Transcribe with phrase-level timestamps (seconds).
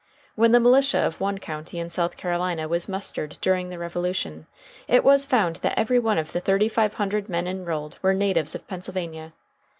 [0.33, 4.47] When the militia of one county in South Carolina was mustered during the Revolution,
[4.87, 8.55] it was found that every one of the thirty five hundred men enrolled were natives
[8.55, 9.33] of Pennsylvania.